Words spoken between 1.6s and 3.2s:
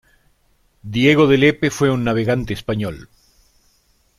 fue un navegante español.